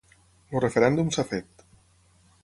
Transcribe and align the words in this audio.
El 0.55 0.63
referèndum 0.63 1.11
s’ha 1.17 1.25
fet. 1.33 1.63